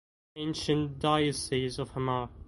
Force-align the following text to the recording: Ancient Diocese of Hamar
Ancient 0.35 0.97
Diocese 0.97 1.77
of 1.77 1.91
Hamar 1.91 2.29